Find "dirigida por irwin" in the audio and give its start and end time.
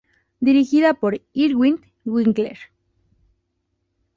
0.39-1.79